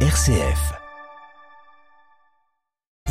RCF. 0.00 0.85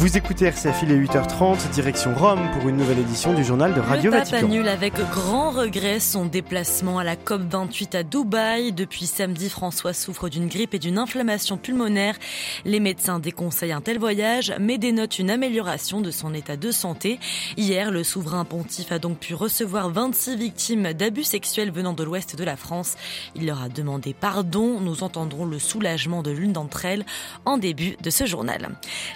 Vous 0.06 0.18
écoutez 0.18 0.46
RCF, 0.46 0.84
il 0.84 0.92
est 0.92 1.00
8h30, 1.00 1.72
direction 1.72 2.14
Rome 2.14 2.48
pour 2.54 2.70
une 2.70 2.78
nouvelle 2.78 3.00
édition 3.00 3.34
du 3.34 3.44
journal 3.44 3.74
de 3.74 3.80
Radio 3.80 4.12
le 4.12 4.18
pape 4.18 4.28
Vatican. 4.28 4.46
annule 4.46 4.68
avec 4.68 4.94
grand 5.10 5.50
regret 5.50 6.00
son 6.00 6.28
déplacement 6.28 7.00
à 7.00 7.04
la 7.04 7.16
COP28 7.16 7.98
à 7.98 8.04
Dubaï. 8.04 8.72
Depuis 8.72 9.08
samedi, 9.08 9.50
François 9.50 9.94
souffre 9.94 10.30
d'une 10.30 10.48
grippe 10.48 10.76
et 10.76 10.80
d'une 10.80 11.00
inflammation 11.00 11.58
pulmonaire. 11.58 12.20
Les 12.66 12.80
médecins 12.80 13.18
déconseillent 13.18 13.72
un 13.72 13.82
tel 13.82 13.98
voyage, 13.98 14.54
mais 14.60 14.78
dénotent 14.78 15.18
une 15.18 15.32
amélioration 15.32 16.02
de 16.02 16.12
son 16.12 16.36
état 16.36 16.56
de 16.56 16.70
santé. 16.70 17.20
Hier, 17.58 17.90
le 17.90 18.04
souverain 18.04 18.46
pontife 18.46 18.92
a 18.92 19.00
donc 19.00 19.18
pu 19.18 19.34
recevoir 19.34 19.90
26 19.90 20.36
victimes 20.36 20.94
d'abus 20.94 21.24
sexuels 21.24 21.72
venant 21.72 21.94
de 21.94 22.04
l'ouest 22.04 22.36
de 22.36 22.44
la 22.44 22.58
France. 22.58 22.94
Il 23.36 23.48
leur 23.48 23.64
a 23.64 23.70
demandé 23.70 24.14
pardon. 24.14 24.80
Nous 24.82 25.02
entendrons 25.02 25.46
le 25.46 25.58
soulagement 25.58 26.22
de 26.22 26.30
l'une 26.30 26.54
d'entre 26.54 26.86
elles 26.86 27.08
en 27.46 27.58
début 27.58 27.98
de 28.04 28.12
ce 28.12 28.28
journal. 28.28 28.70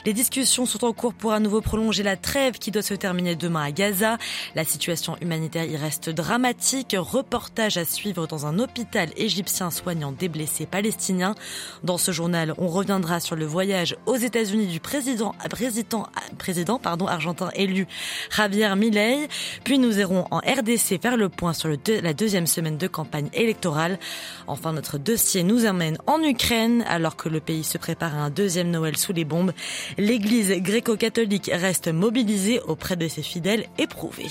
Les 0.08 0.14
discussions 0.14 0.66
en 0.84 0.94
cours 0.94 1.14
pour 1.14 1.34
à 1.34 1.40
nouveau 1.40 1.62
prolonger 1.62 2.04
la 2.04 2.16
trêve 2.16 2.54
qui 2.54 2.72
doit 2.72 2.82
se 2.82 2.94
terminer 2.94 3.36
demain 3.36 3.64
à 3.64 3.72
Gaza. 3.72 4.18
La 4.56 4.64
situation 4.64 5.18
humanitaire 5.22 5.66
y 5.66 5.76
reste 5.76 6.10
dramatique. 6.10 6.96
Reportage 6.98 7.78
à 7.78 7.86
suivre 7.86 8.28
dans 8.28 8.46
un 8.46 8.60
hôpital 8.60 9.10
égyptien 9.18 9.72
soignant 9.72 10.12
des 10.12 10.30
blessés 10.30 10.66
palestiniens. 10.66 11.36
Dans 11.84 11.98
ce 11.98 12.12
journal, 12.12 12.54
on 12.58 12.68
reviendra 12.68 13.20
sur 13.20 13.36
le 13.36 13.46
voyage 13.46 13.96
aux 14.06 14.16
États-Unis 14.16 14.68
du 14.68 14.80
président, 14.80 15.36
président, 15.50 16.08
président 16.38 16.80
pardon, 16.80 17.08
argentin 17.08 17.50
élu 17.56 17.88
Javier 18.36 18.76
Milei. 18.76 19.28
Puis 19.64 19.80
nous 19.80 20.00
irons 20.00 20.26
en 20.32 20.38
RDC 20.38 21.02
faire 21.02 21.18
le 21.18 21.30
point 21.30 21.54
sur 21.54 21.70
la 21.70 22.14
deuxième 22.14 22.48
semaine 22.48 22.78
de 22.78 22.88
campagne 22.88 23.30
électorale. 23.34 24.00
Enfin, 24.48 24.74
notre 24.74 24.98
dossier 24.98 25.44
nous 25.44 25.66
emmène 25.66 25.98
en 26.08 26.22
Ukraine 26.24 26.84
alors 26.88 27.16
que 27.16 27.30
le 27.30 27.40
pays 27.40 27.64
se 27.64 27.78
prépare 27.78 28.16
à 28.16 28.20
un 28.20 28.30
deuxième 28.30 28.72
Noël 28.72 28.98
sous 28.98 29.14
les 29.14 29.26
bombes. 29.26 29.54
L'église 29.98 30.52
gréco-catholique 30.70 31.50
reste 31.52 31.88
mobilisée 31.88 32.60
auprès 32.62 32.96
de 32.96 33.08
ses 33.08 33.24
fidèles 33.24 33.66
éprouvés. 33.80 34.30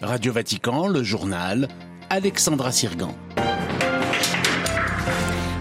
Radio 0.00 0.32
Vatican, 0.32 0.86
le 0.86 1.02
journal, 1.02 1.68
Alexandra 2.10 2.70
Sirgan. 2.70 3.14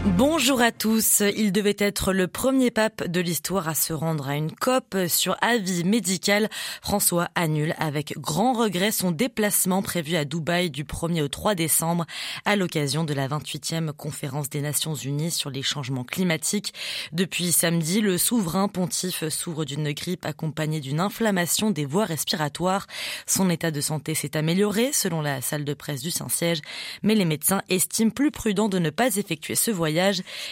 Bonjour 0.05 0.61
à 0.61 0.73
tous. 0.73 1.23
Il 1.37 1.53
devait 1.53 1.77
être 1.79 2.11
le 2.11 2.27
premier 2.27 2.71
pape 2.71 3.07
de 3.07 3.21
l'histoire 3.21 3.69
à 3.69 3.73
se 3.73 3.93
rendre 3.93 4.27
à 4.27 4.35
une 4.35 4.51
COP 4.51 4.97
sur 5.07 5.37
avis 5.39 5.85
médical. 5.85 6.49
François 6.81 7.29
annule 7.35 7.73
avec 7.77 8.19
grand 8.19 8.51
regret 8.51 8.91
son 8.91 9.11
déplacement 9.11 9.81
prévu 9.81 10.17
à 10.17 10.25
Dubaï 10.25 10.69
du 10.69 10.83
1er 10.83 11.21
au 11.21 11.29
3 11.29 11.55
décembre 11.55 12.05
à 12.43 12.57
l'occasion 12.57 13.05
de 13.05 13.13
la 13.13 13.29
28e 13.29 13.93
conférence 13.93 14.49
des 14.49 14.59
Nations 14.59 14.93
Unies 14.93 15.31
sur 15.31 15.49
les 15.49 15.61
changements 15.61 16.03
climatiques. 16.03 16.73
Depuis 17.13 17.53
samedi, 17.53 18.01
le 18.01 18.17
souverain 18.17 18.67
pontife 18.67 19.29
s'ouvre 19.29 19.63
d'une 19.63 19.93
grippe 19.93 20.25
accompagnée 20.25 20.81
d'une 20.81 20.99
inflammation 20.99 21.71
des 21.71 21.85
voies 21.85 22.05
respiratoires. 22.05 22.87
Son 23.25 23.49
état 23.49 23.71
de 23.71 23.79
santé 23.79 24.15
s'est 24.15 24.35
amélioré 24.35 24.91
selon 24.91 25.21
la 25.21 25.39
salle 25.39 25.63
de 25.63 25.73
presse 25.73 26.01
du 26.01 26.11
Saint-Siège, 26.11 26.59
mais 27.03 27.15
les 27.15 27.23
médecins 27.25 27.61
estiment 27.69 28.11
plus 28.11 28.31
prudent 28.31 28.67
de 28.67 28.79
ne 28.79 28.89
pas 28.89 29.15
effectuer 29.15 29.55
ce 29.55 29.71
voyage 29.71 29.92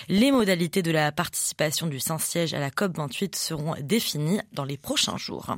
les 0.10 0.32
modalités 0.32 0.82
de 0.82 0.92
la 0.92 1.12
participation 1.12 1.88
du 1.88 2.00
Saint-Siège 2.00 2.54
à 2.54 2.60
la 2.60 2.70
COP28 2.70 3.36
seront 3.36 3.76
définies 3.82 4.40
dans 4.54 4.64
les 4.64 4.78
prochains 4.78 5.18
jours. 5.18 5.56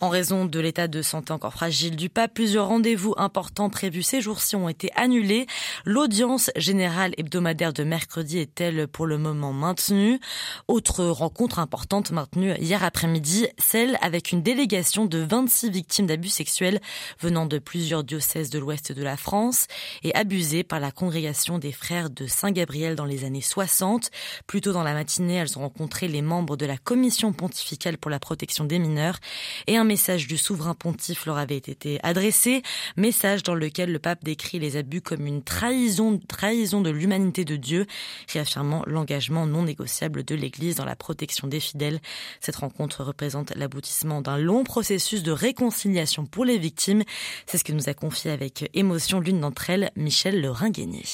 En 0.00 0.08
raison 0.08 0.44
de 0.44 0.60
l'état 0.60 0.88
de 0.88 1.02
santé 1.02 1.32
encore 1.32 1.52
fragile 1.52 1.96
du 1.96 2.08
pape, 2.08 2.34
plusieurs 2.34 2.68
rendez-vous 2.68 3.14
importants 3.16 3.70
prévus 3.70 4.02
ces 4.02 4.20
jours-ci 4.20 4.56
ont 4.56 4.68
été 4.68 4.90
annulés. 4.96 5.46
L'audience 5.84 6.50
générale 6.56 7.14
hebdomadaire 7.16 7.72
de 7.72 7.84
mercredi 7.84 8.38
est-elle 8.38 8.88
pour 8.88 9.06
le 9.06 9.18
moment 9.18 9.52
maintenue? 9.52 10.20
Autre 10.68 11.04
rencontre 11.04 11.58
importante 11.58 12.10
maintenue 12.10 12.54
hier 12.58 12.82
après-midi, 12.84 13.46
celle 13.58 13.98
avec 14.00 14.32
une 14.32 14.42
délégation 14.42 15.06
de 15.06 15.18
26 15.18 15.70
victimes 15.70 16.06
d'abus 16.06 16.28
sexuels 16.28 16.80
venant 17.20 17.46
de 17.46 17.58
plusieurs 17.58 18.04
diocèses 18.04 18.50
de 18.50 18.58
l'ouest 18.58 18.92
de 18.92 19.02
la 19.02 19.16
France 19.16 19.66
et 20.02 20.14
abusées 20.14 20.64
par 20.64 20.80
la 20.80 20.90
congrégation 20.90 21.58
des 21.58 21.72
frères 21.72 22.10
de 22.10 22.26
Saint-Gabriel 22.26 22.96
dans 22.96 23.04
les 23.04 23.13
années 23.22 23.40
60. 23.40 24.10
Plus 24.48 24.60
tôt 24.60 24.72
dans 24.72 24.82
la 24.82 24.94
matinée, 24.94 25.34
elles 25.34 25.56
ont 25.56 25.62
rencontré 25.62 26.08
les 26.08 26.22
membres 26.22 26.56
de 26.56 26.66
la 26.66 26.76
Commission 26.76 27.32
pontificale 27.32 27.98
pour 27.98 28.10
la 28.10 28.18
protection 28.18 28.64
des 28.64 28.80
mineurs 28.80 29.20
et 29.68 29.76
un 29.76 29.84
message 29.84 30.26
du 30.26 30.36
souverain 30.36 30.74
pontife 30.74 31.26
leur 31.26 31.38
avait 31.38 31.56
été 31.56 32.00
adressé, 32.02 32.62
message 32.96 33.42
dans 33.42 33.54
lequel 33.54 33.92
le 33.92 33.98
pape 33.98 34.24
décrit 34.24 34.58
les 34.58 34.76
abus 34.76 35.00
comme 35.00 35.26
une 35.26 35.42
trahison, 35.42 36.18
trahison 36.26 36.80
de 36.80 36.90
l'humanité 36.90 37.44
de 37.44 37.56
Dieu, 37.56 37.86
réaffirmant 38.32 38.82
l'engagement 38.86 39.46
non 39.46 39.62
négociable 39.62 40.24
de 40.24 40.34
l'Église 40.34 40.76
dans 40.76 40.84
la 40.84 40.96
protection 40.96 41.46
des 41.46 41.60
fidèles. 41.60 42.00
Cette 42.40 42.56
rencontre 42.56 43.04
représente 43.04 43.54
l'aboutissement 43.54 44.20
d'un 44.20 44.38
long 44.38 44.64
processus 44.64 45.22
de 45.22 45.32
réconciliation 45.32 46.26
pour 46.26 46.44
les 46.44 46.58
victimes. 46.58 47.02
C'est 47.46 47.58
ce 47.58 47.64
que 47.64 47.72
nous 47.72 47.88
a 47.88 47.94
confié 47.94 48.30
avec 48.30 48.70
émotion 48.74 49.20
l'une 49.20 49.40
d'entre 49.40 49.70
elles, 49.70 49.90
Michel 49.96 50.40
Le 50.40 50.50
Ringuenier. 50.50 51.04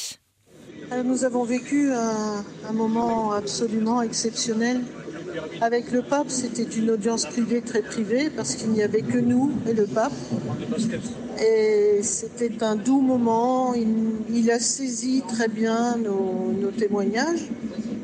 Nous 0.93 1.25
avons 1.25 1.45
vécu 1.45 1.93
un, 1.93 2.73
moment 2.73 3.33
absolument 3.33 4.03
exceptionnel. 4.03 4.81
Avec 5.61 5.93
le 5.93 6.03
pape, 6.03 6.31
c'était 6.31 6.65
une 6.65 6.91
audience 6.91 7.27
privée 7.27 7.61
très 7.61 7.81
privée 7.81 8.29
parce 8.29 8.57
qu'il 8.57 8.71
n'y 8.71 8.83
avait 8.83 9.03
que 9.03 9.19
nous 9.19 9.53
et 9.69 9.73
le 9.73 9.87
pape. 9.87 10.13
Et 11.41 12.01
c'était 12.03 12.65
un 12.65 12.75
doux 12.75 13.01
moment. 13.01 13.73
Il, 14.29 14.51
a 14.51 14.59
saisi 14.59 15.23
très 15.29 15.47
bien 15.47 15.97
nos, 15.97 16.53
nos, 16.61 16.73
témoignages. 16.73 17.49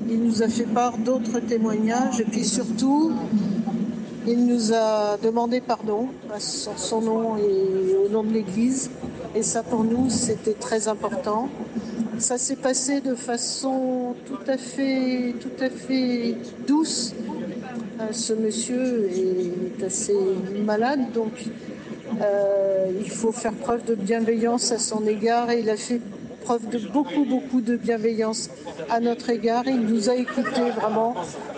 Il 0.08 0.22
nous 0.22 0.42
a 0.44 0.48
fait 0.48 0.66
part 0.66 0.96
d'autres 0.98 1.40
témoignages 1.40 2.20
et 2.20 2.24
puis 2.24 2.44
surtout, 2.44 3.12
il 4.28 4.46
nous 4.46 4.72
a 4.72 5.16
demandé 5.20 5.60
pardon 5.60 6.08
sur 6.38 6.78
son 6.78 7.00
nom 7.00 7.36
et 7.36 7.96
au 7.96 8.08
nom 8.08 8.22
de 8.22 8.32
l'Église. 8.32 8.90
Et 9.34 9.42
ça, 9.42 9.64
pour 9.64 9.82
nous, 9.82 10.08
c'était 10.08 10.54
très 10.54 10.86
important. 10.86 11.48
Ça 12.18 12.38
s'est 12.38 12.56
passé 12.56 13.00
de 13.00 13.14
façon 13.14 14.14
tout 14.26 14.38
à 14.46 14.56
fait, 14.56 15.34
tout 15.40 15.62
à 15.62 15.68
fait 15.68 16.36
douce. 16.66 17.14
Ce 18.10 18.32
monsieur 18.32 19.08
est 19.10 19.82
assez 19.84 20.16
malade, 20.64 21.12
donc 21.12 21.32
euh, 22.20 22.86
il 22.98 23.10
faut 23.10 23.32
faire 23.32 23.52
preuve 23.52 23.84
de 23.84 23.94
bienveillance 23.94 24.72
à 24.72 24.78
son 24.78 25.06
égard 25.06 25.50
et 25.50 25.60
il 25.60 25.70
a 25.70 25.76
fait 25.76 26.00
preuve 26.46 26.68
de 26.68 26.78
beaucoup, 26.78 27.24
beaucoup 27.24 27.60
de 27.60 27.76
bienveillance 27.76 28.50
à 28.88 29.00
notre 29.00 29.30
égard. 29.30 29.64
Il 29.66 29.80
nous 29.80 30.08
a 30.08 30.14
écoutés 30.14 30.70
vraiment 30.76 31.14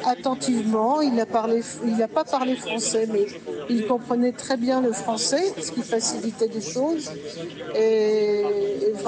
attentivement. 0.07 1.03
Il 1.03 1.15
n'a 1.15 1.27
parlé, 1.27 1.61
il 1.87 2.07
pas 2.09 2.25
parlé 2.25 2.57
français, 2.57 3.07
mais 3.13 3.27
il 3.69 3.87
comprenait 3.87 4.33
très 4.33 4.57
bien 4.57 4.81
le 4.81 4.93
français, 4.93 5.53
ce 5.61 5.71
qui 5.73 5.83
facilitait 5.83 6.49
des 6.49 6.63
choses. 6.63 7.13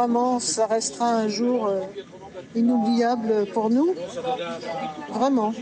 Vraiment, 0.00 0.40
ça 0.40 0.66
restera 0.66 1.10
un 1.10 1.28
jour 1.28 1.66
euh, 1.66 1.82
inoubliable 2.54 3.44
pour 3.52 3.68
nous. 3.68 3.94
Vraiment. 5.10 5.52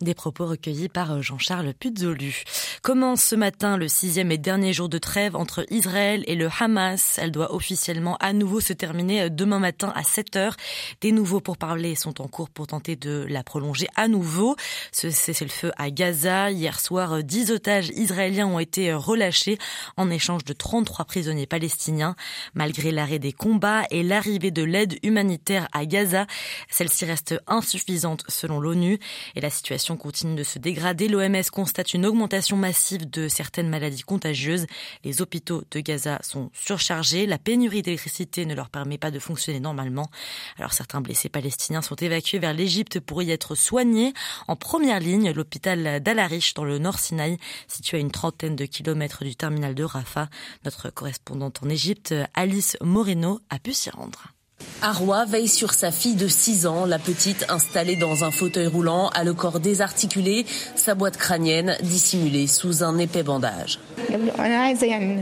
Des 0.00 0.14
propos 0.14 0.46
recueillis 0.46 0.88
par 0.88 1.22
Jean-Charles 1.22 1.74
Puzolu. 1.74 2.44
Commence 2.82 3.20
ce 3.20 3.34
matin 3.34 3.76
le 3.76 3.88
sixième 3.88 4.30
et 4.30 4.38
dernier 4.38 4.72
jour 4.72 4.88
de 4.88 4.98
trêve 4.98 5.34
entre 5.34 5.66
Israël 5.70 6.22
et 6.28 6.36
le 6.36 6.48
Hamas. 6.60 7.18
Elle 7.20 7.32
doit 7.32 7.52
officiellement 7.52 8.16
à 8.20 8.32
nouveau 8.32 8.60
se 8.60 8.72
terminer 8.72 9.28
demain 9.28 9.58
matin 9.58 9.92
à 9.96 10.04
7 10.04 10.36
heures. 10.36 10.56
Des 11.00 11.10
nouveaux 11.10 11.40
pourparlers 11.40 11.96
sont 11.96 12.20
en 12.20 12.28
cours 12.28 12.48
pour 12.48 12.68
tenter 12.68 12.94
de 12.94 13.26
la 13.28 13.42
prolonger 13.42 13.88
à 13.96 14.06
nouveau. 14.06 14.54
Ce 14.92 15.10
cessez-le-feu 15.10 15.72
à 15.76 15.90
Gaza. 15.90 16.52
Hier 16.52 16.78
soir, 16.78 17.24
10 17.24 17.50
otages 17.50 17.88
israéliens 17.88 18.46
ont 18.46 18.60
été 18.60 18.94
relâchés 18.94 19.58
en 19.96 20.10
échange 20.10 20.44
de 20.44 20.52
33 20.52 21.06
prisonniers 21.06 21.46
palestiniens. 21.48 22.14
Malgré 22.54 22.92
l'arrêt 22.92 23.18
des 23.18 23.32
combats 23.32 23.82
et 23.90 24.04
l'arrivée 24.04 24.52
de 24.52 24.62
l'aide 24.62 24.96
humanitaire 25.02 25.66
à 25.72 25.86
Gaza, 25.86 26.28
celle-ci 26.70 27.04
reste 27.04 27.34
insuffisante 27.48 28.22
selon 28.28 28.60
l'ONU 28.60 29.00
et 29.34 29.40
la 29.40 29.50
situation 29.50 29.87
continue 29.96 30.34
de 30.34 30.42
se 30.42 30.58
dégrader. 30.58 31.08
L'OMS 31.08 31.50
constate 31.52 31.94
une 31.94 32.06
augmentation 32.06 32.56
massive 32.56 33.08
de 33.08 33.28
certaines 33.28 33.68
maladies 33.68 34.02
contagieuses. 34.02 34.66
Les 35.04 35.22
hôpitaux 35.22 35.62
de 35.70 35.80
Gaza 35.80 36.18
sont 36.22 36.50
surchargés. 36.52 37.26
La 37.26 37.38
pénurie 37.38 37.82
d'électricité 37.82 38.46
ne 38.46 38.54
leur 38.54 38.70
permet 38.70 38.98
pas 38.98 39.10
de 39.10 39.18
fonctionner 39.18 39.60
normalement. 39.60 40.10
Alors 40.58 40.72
certains 40.72 41.00
blessés 41.00 41.28
palestiniens 41.28 41.82
sont 41.82 41.96
évacués 41.96 42.38
vers 42.38 42.54
l'Égypte 42.54 43.00
pour 43.00 43.22
y 43.22 43.30
être 43.30 43.54
soignés. 43.54 44.12
En 44.46 44.56
première 44.56 45.00
ligne, 45.00 45.32
l'hôpital 45.32 46.00
d'Al-Arish 46.00 46.54
dans 46.54 46.64
le 46.64 46.78
Nord 46.78 46.98
Sinaï, 46.98 47.36
situé 47.66 47.98
à 47.98 48.00
une 48.00 48.10
trentaine 48.10 48.56
de 48.56 48.66
kilomètres 48.66 49.24
du 49.24 49.36
terminal 49.36 49.74
de 49.74 49.84
Rafah. 49.84 50.28
Notre 50.64 50.90
correspondante 50.90 51.62
en 51.62 51.68
Égypte, 51.68 52.14
Alice 52.34 52.76
Moreno, 52.80 53.40
a 53.50 53.58
pu 53.58 53.72
s'y 53.72 53.90
rendre. 53.90 54.37
Arwa 54.80 55.24
veille 55.24 55.48
sur 55.48 55.72
sa 55.72 55.90
fille 55.90 56.14
de 56.14 56.28
6 56.28 56.66
ans, 56.66 56.86
la 56.86 57.00
petite 57.00 57.46
installée 57.48 57.96
dans 57.96 58.22
un 58.22 58.30
fauteuil 58.30 58.68
roulant, 58.68 59.08
a 59.08 59.24
le 59.24 59.34
corps 59.34 59.58
désarticulé, 59.58 60.46
sa 60.76 60.94
boîte 60.94 61.16
crânienne 61.16 61.76
dissimulée 61.82 62.46
sous 62.46 62.84
un 62.84 62.96
épais 62.98 63.24
bandage. 63.24 63.80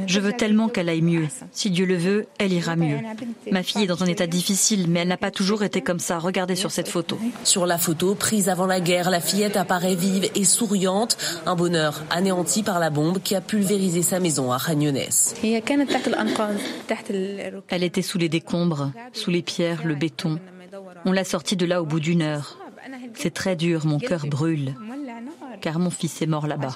Je 0.07 0.21
veux 0.21 0.33
tellement 0.33 0.69
qu'elle 0.69 0.89
aille 0.89 1.03
mieux. 1.03 1.27
Si 1.53 1.71
Dieu 1.71 1.87
le 1.87 1.97
veut, 1.97 2.27
elle 2.39 2.53
ira 2.53 2.77
mieux. 2.77 2.99
Ma 3.51 3.63
fille 3.63 3.85
est 3.85 3.87
dans 3.87 4.03
un 4.03 4.07
état 4.07 4.27
difficile, 4.27 4.87
mais 4.89 5.01
elle 5.01 5.09
n'a 5.09 5.17
pas 5.17 5.31
toujours 5.31 5.63
été 5.63 5.81
comme 5.81 5.99
ça. 5.99 6.19
Regardez 6.19 6.57
sur 6.57 6.71
cette 6.71 6.89
photo. 6.89 7.19
Sur 7.45 7.67
la 7.67 7.79
photo, 7.79 8.15
prise 8.15 8.49
avant 8.49 8.67
la 8.67 8.81
guerre, 8.81 9.11
la 9.11 9.21
fillette 9.21 9.57
apparaît 9.57 9.95
vive 9.95 10.31
et 10.35 10.45
souriante. 10.45 11.17
Un 11.47 11.55
bonheur 11.55 12.05
anéanti 12.11 12.63
par 12.63 12.79
la 12.79 12.91
bombe 12.91 13.21
qui 13.23 13.35
a 13.35 13.41
pulvérisé 13.41 14.03
sa 14.03 14.21
maison 14.21 14.53
à 14.53 14.59
Khan 14.59 14.81
Elle 17.69 17.83
était 17.83 18.03
sous 18.03 18.19
les 18.19 18.29
décombres, 18.29 18.93
sous 19.13 19.31
les 19.31 19.43
pierres, 19.43 19.83
le 19.85 19.95
béton. 19.95 20.39
On 21.05 21.13
l'a 21.13 21.25
sortie 21.25 21.57
de 21.57 21.67
là 21.67 21.83
au 21.83 21.87
bout 21.87 22.01
d'une 22.01 22.23
heure. 22.23 22.59
C'est 23.15 23.33
très 23.33 23.57
dur, 23.57 23.87
mon 23.87 23.99
cœur 23.99 24.27
brûle, 24.27 24.75
car 25.61 25.79
mon 25.79 25.91
fils 25.91 26.23
est 26.23 26.27
mort 26.27 26.47
là-bas. 26.47 26.75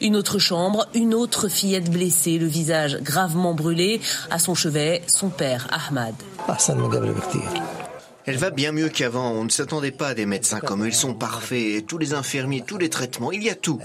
Une 0.00 0.16
autre 0.16 0.38
chambre, 0.38 0.86
une 0.94 1.14
autre 1.14 1.48
fillette 1.48 1.90
blessée, 1.90 2.38
le 2.38 2.46
visage 2.46 2.98
gravement 3.02 3.54
brûlé. 3.54 4.00
À 4.30 4.38
son 4.38 4.54
chevet, 4.54 5.02
son 5.06 5.28
père, 5.28 5.68
Ahmad. 5.70 6.14
Elle 8.26 8.38
va 8.38 8.48
bien 8.48 8.72
mieux 8.72 8.88
qu'avant. 8.88 9.32
On 9.32 9.44
ne 9.44 9.50
s'attendait 9.50 9.90
pas 9.90 10.08
à 10.08 10.14
des 10.14 10.24
médecins 10.24 10.60
comme 10.60 10.84
eux. 10.84 10.88
Ils 10.88 10.94
sont 10.94 11.12
parfaits. 11.12 11.86
Tous 11.86 11.98
les 11.98 12.14
infirmiers, 12.14 12.62
tous 12.66 12.78
les 12.78 12.88
traitements, 12.88 13.30
il 13.32 13.42
y 13.42 13.50
a 13.50 13.54
tout. 13.54 13.78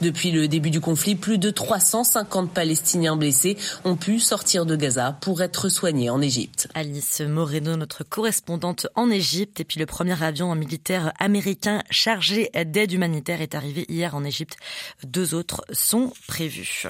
Depuis 0.00 0.30
le 0.30 0.46
début 0.46 0.70
du 0.70 0.80
conflit, 0.80 1.16
plus 1.16 1.38
de 1.38 1.50
350 1.50 2.52
Palestiniens 2.52 3.16
blessés 3.16 3.56
ont 3.84 3.96
pu 3.96 4.20
sortir 4.20 4.66
de 4.66 4.76
Gaza 4.76 5.18
pour 5.20 5.42
être 5.42 5.68
soignés 5.68 6.10
en 6.10 6.20
Égypte. 6.20 6.68
Alice 6.74 7.20
Moreno, 7.22 7.74
notre 7.74 8.04
correspondante 8.04 8.86
en 8.94 9.10
Égypte. 9.10 9.58
Et 9.58 9.64
puis 9.64 9.80
le 9.80 9.86
premier 9.86 10.22
avion 10.22 10.54
militaire 10.54 11.12
américain 11.18 11.82
chargé 11.90 12.50
d'aide 12.66 12.92
humanitaire 12.92 13.40
est 13.40 13.56
arrivé 13.56 13.84
hier 13.88 14.14
en 14.14 14.22
Égypte. 14.22 14.58
Deux 15.02 15.34
autres 15.34 15.64
sont 15.72 16.12
prévus. 16.28 16.84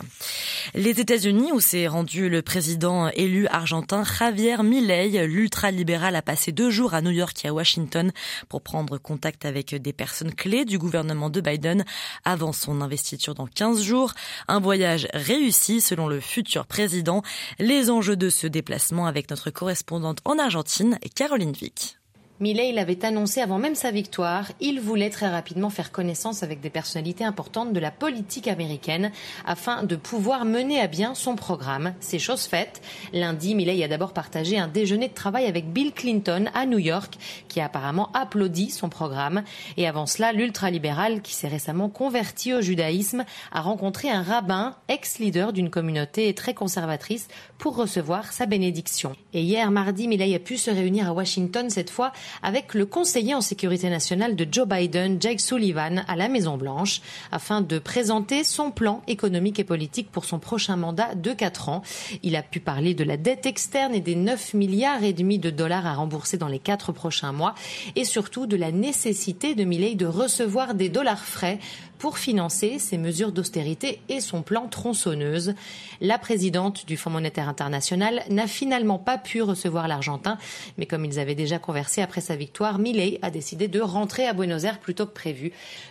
Les 0.74 1.00
États-Unis, 1.00 1.52
où 1.52 1.60
s'est 1.60 1.86
rendu 1.86 2.28
le 2.28 2.42
président 2.42 3.08
élu 3.08 3.46
argentin 3.46 4.04
Javier 4.04 4.62
Milei, 4.62 5.26
l'ultra 5.26 5.70
libéral 5.86 6.16
a 6.16 6.22
passé 6.22 6.50
deux 6.50 6.68
jours 6.68 6.94
à 6.94 7.00
New 7.00 7.12
York 7.12 7.44
et 7.44 7.48
à 7.48 7.54
Washington 7.54 8.10
pour 8.48 8.60
prendre 8.60 8.98
contact 8.98 9.44
avec 9.44 9.72
des 9.72 9.92
personnes 9.92 10.34
clés 10.34 10.64
du 10.64 10.78
gouvernement 10.78 11.30
de 11.30 11.40
Biden 11.40 11.84
avant 12.24 12.52
son 12.52 12.80
investiture 12.80 13.36
dans 13.36 13.46
15 13.46 13.82
jours. 13.82 14.12
Un 14.48 14.58
voyage 14.58 15.06
réussi 15.14 15.80
selon 15.80 16.08
le 16.08 16.18
futur 16.18 16.66
président. 16.66 17.22
Les 17.60 17.88
enjeux 17.88 18.16
de 18.16 18.30
ce 18.30 18.48
déplacement 18.48 19.06
avec 19.06 19.30
notre 19.30 19.50
correspondante 19.50 20.18
en 20.24 20.40
Argentine, 20.40 20.98
Caroline 21.14 21.52
Vick. 21.52 21.98
Millet 22.38 22.70
l'avait 22.72 23.02
annoncé 23.02 23.40
avant 23.40 23.58
même 23.58 23.74
sa 23.74 23.90
victoire. 23.90 24.52
Il 24.60 24.78
voulait 24.78 25.08
très 25.08 25.28
rapidement 25.28 25.70
faire 25.70 25.90
connaissance 25.90 26.42
avec 26.42 26.60
des 26.60 26.68
personnalités 26.68 27.24
importantes 27.24 27.72
de 27.72 27.80
la 27.80 27.90
politique 27.90 28.46
américaine 28.46 29.10
afin 29.46 29.84
de 29.84 29.96
pouvoir 29.96 30.44
mener 30.44 30.78
à 30.78 30.86
bien 30.86 31.14
son 31.14 31.34
programme. 31.34 31.94
C'est 31.98 32.18
chose 32.18 32.42
faite. 32.42 32.82
Lundi, 33.14 33.54
Millet 33.54 33.82
a 33.82 33.88
d'abord 33.88 34.12
partagé 34.12 34.58
un 34.58 34.68
déjeuner 34.68 35.08
de 35.08 35.14
travail 35.14 35.46
avec 35.46 35.72
Bill 35.72 35.94
Clinton 35.94 36.50
à 36.52 36.66
New 36.66 36.78
York, 36.78 37.14
qui 37.48 37.58
a 37.58 37.64
apparemment 37.64 38.12
applaudi 38.12 38.68
son 38.68 38.90
programme. 38.90 39.42
Et 39.78 39.88
avant 39.88 40.04
cela, 40.04 40.32
l'ultralibéral, 40.32 41.22
qui 41.22 41.32
s'est 41.32 41.48
récemment 41.48 41.88
converti 41.88 42.52
au 42.52 42.60
judaïsme, 42.60 43.24
a 43.50 43.62
rencontré 43.62 44.10
un 44.10 44.22
rabbin, 44.22 44.76
ex-leader 44.88 45.54
d'une 45.54 45.70
communauté 45.70 46.34
très 46.34 46.52
conservatrice, 46.52 47.28
pour 47.58 47.76
recevoir 47.76 48.32
sa 48.32 48.46
bénédiction. 48.46 49.14
Et 49.32 49.42
hier, 49.42 49.70
mardi, 49.70 50.08
Millet 50.08 50.34
a 50.34 50.38
pu 50.38 50.56
se 50.56 50.70
réunir 50.70 51.08
à 51.08 51.12
Washington 51.12 51.70
cette 51.70 51.90
fois 51.90 52.12
avec 52.42 52.74
le 52.74 52.86
conseiller 52.86 53.34
en 53.34 53.40
sécurité 53.40 53.90
nationale 53.90 54.36
de 54.36 54.46
Joe 54.50 54.66
Biden, 54.66 55.20
Jake 55.20 55.40
Sullivan, 55.40 56.04
à 56.08 56.16
la 56.16 56.28
Maison-Blanche, 56.28 57.00
afin 57.32 57.60
de 57.60 57.78
présenter 57.78 58.44
son 58.44 58.70
plan 58.70 59.02
économique 59.06 59.58
et 59.58 59.64
politique 59.64 60.10
pour 60.10 60.24
son 60.24 60.38
prochain 60.38 60.76
mandat 60.76 61.14
de 61.14 61.32
4 61.32 61.68
ans. 61.68 61.82
Il 62.22 62.36
a 62.36 62.42
pu 62.42 62.60
parler 62.60 62.94
de 62.94 63.04
la 63.04 63.16
dette 63.16 63.46
externe 63.46 63.94
et 63.94 64.00
des 64.00 64.14
9 64.14 64.54
milliards 64.54 65.04
et 65.04 65.12
demi 65.12 65.38
de 65.38 65.50
dollars 65.50 65.86
à 65.86 65.94
rembourser 65.94 66.38
dans 66.38 66.48
les 66.48 66.58
4 66.58 66.92
prochains 66.92 67.32
mois, 67.32 67.54
et 67.94 68.04
surtout 68.04 68.46
de 68.46 68.56
la 68.56 68.72
nécessité 68.72 69.54
de 69.54 69.64
Milley 69.64 69.94
de 69.94 70.06
recevoir 70.06 70.74
des 70.74 70.88
dollars 70.88 71.24
frais 71.24 71.58
pour 72.06 72.18
financer 72.18 72.78
ses 72.78 72.98
mesures 72.98 73.32
d'austérité 73.32 74.00
et 74.08 74.20
son 74.20 74.42
plan 74.42 74.68
tronçonneuse. 74.68 75.54
La 76.00 76.18
présidente 76.18 76.86
du 76.86 76.96
Fonds 76.96 77.10
monétaire 77.10 77.48
international 77.48 78.22
n'a 78.30 78.46
finalement 78.46 79.00
pas 79.00 79.18
pu 79.18 79.42
recevoir 79.42 79.88
l'Argentin, 79.88 80.38
mais 80.78 80.86
comme 80.86 81.04
ils 81.04 81.18
avaient 81.18 81.34
déjà 81.34 81.58
conversé 81.58 82.02
après 82.02 82.20
sa 82.20 82.36
victoire, 82.36 82.78
Millet 82.78 83.18
a 83.22 83.30
décidé 83.30 83.66
de 83.66 83.80
rentrer 83.80 84.24
à 84.24 84.34
Buenos 84.34 84.62
Aires 84.62 84.78
plus 84.78 84.94
tôt 84.94 85.06
que 85.06 85.14
prévu. 85.14 85.50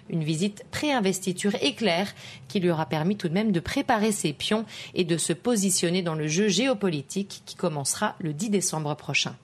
Une 0.10 0.24
visite 0.24 0.64
pré-investiture 0.72 1.56
éclair 1.62 2.16
qui 2.48 2.62
lui 2.62 2.70
aura 2.70 2.86
permis 2.86 3.18
tout 3.18 3.28
de 3.28 3.34
même 3.34 3.52
de 3.52 3.60
préparer 3.60 4.14
ses 4.14 4.32
pions 4.32 4.64
et 4.94 5.04
de 5.04 5.18
se 5.18 5.34
positionner 5.34 6.02
dans 6.02 6.16
le 6.16 6.28
jeu 6.28 6.48
géopolitique 6.48 7.42
qui 7.46 7.56
commencera 7.58 8.16
le 8.20 8.32
10 8.32 8.52
décembre 8.52 8.96
prochain 8.96 9.36